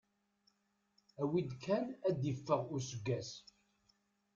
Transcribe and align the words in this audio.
Awi-d 1.21 1.51
kan 1.63 1.85
ad 2.07 2.21
iffeɣ 2.31 2.61
useggas. 2.77 3.29